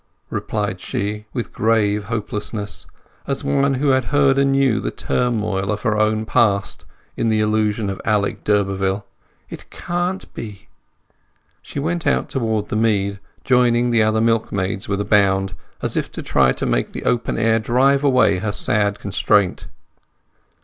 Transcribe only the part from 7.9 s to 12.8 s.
Alec d'Urberville. "It can't be!" She went out towards the